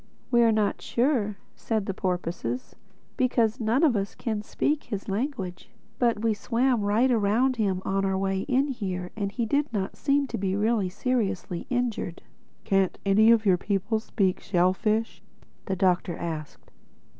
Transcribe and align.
"We're 0.31 0.51
not 0.51 0.81
sure," 0.81 1.37
said 1.55 1.85
the 1.85 1.93
porpoises; 1.93 2.75
"because 3.17 3.59
none 3.59 3.83
of 3.83 3.95
us 3.95 4.15
can 4.15 4.41
speak 4.41 4.85
his 4.85 5.07
language. 5.07 5.69
But 5.99 6.23
we 6.23 6.33
swam 6.33 6.81
right 6.81 7.11
around 7.11 7.57
him 7.57 7.83
on 7.85 8.03
our 8.03 8.17
way 8.17 8.39
in 8.47 8.69
here, 8.69 9.11
and 9.15 9.31
he 9.31 9.45
did 9.45 9.71
not 9.71 9.95
seem 9.95 10.25
to 10.29 10.39
be 10.39 10.55
really 10.55 10.89
seriously 10.89 11.67
injured." 11.69 12.23
"Can't 12.63 12.97
any 13.05 13.29
of 13.29 13.45
your 13.45 13.57
people 13.59 13.99
speak 13.99 14.39
shellfish?" 14.39 15.21
the 15.67 15.75
Doctor 15.75 16.17
asked. 16.17 16.71